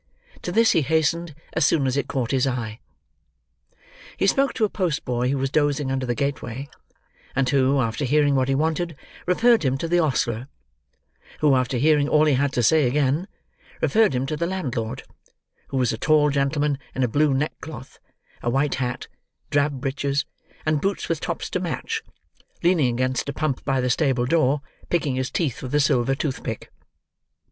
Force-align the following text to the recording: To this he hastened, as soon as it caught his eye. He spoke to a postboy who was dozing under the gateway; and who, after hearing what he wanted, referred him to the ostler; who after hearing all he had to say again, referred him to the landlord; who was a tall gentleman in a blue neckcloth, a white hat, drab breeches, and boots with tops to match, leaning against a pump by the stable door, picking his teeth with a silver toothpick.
To 0.41 0.51
this 0.51 0.71
he 0.71 0.81
hastened, 0.81 1.35
as 1.53 1.63
soon 1.63 1.85
as 1.85 1.95
it 1.95 2.07
caught 2.07 2.31
his 2.31 2.47
eye. 2.47 2.79
He 4.17 4.25
spoke 4.25 4.55
to 4.55 4.65
a 4.65 4.67
postboy 4.67 5.29
who 5.29 5.37
was 5.37 5.51
dozing 5.51 5.91
under 5.91 6.07
the 6.07 6.15
gateway; 6.15 6.67
and 7.35 7.47
who, 7.47 7.79
after 7.79 8.03
hearing 8.03 8.33
what 8.33 8.47
he 8.49 8.55
wanted, 8.55 8.95
referred 9.27 9.61
him 9.63 9.77
to 9.77 9.87
the 9.87 9.99
ostler; 9.99 10.47
who 11.41 11.53
after 11.53 11.77
hearing 11.77 12.09
all 12.09 12.25
he 12.25 12.33
had 12.33 12.51
to 12.53 12.63
say 12.63 12.87
again, 12.87 13.27
referred 13.79 14.15
him 14.15 14.25
to 14.25 14.35
the 14.35 14.47
landlord; 14.47 15.03
who 15.67 15.77
was 15.77 15.93
a 15.93 15.99
tall 15.99 16.31
gentleman 16.31 16.79
in 16.95 17.03
a 17.03 17.07
blue 17.07 17.31
neckcloth, 17.31 17.99
a 18.41 18.49
white 18.49 18.73
hat, 18.81 19.07
drab 19.51 19.81
breeches, 19.81 20.25
and 20.65 20.81
boots 20.81 21.09
with 21.09 21.19
tops 21.21 21.47
to 21.51 21.59
match, 21.59 22.01
leaning 22.63 22.91
against 22.91 23.29
a 23.29 23.33
pump 23.33 23.63
by 23.65 23.79
the 23.79 23.87
stable 23.91 24.25
door, 24.25 24.61
picking 24.89 25.13
his 25.13 25.29
teeth 25.29 25.61
with 25.61 25.75
a 25.75 25.79
silver 25.79 26.15
toothpick. 26.15 26.71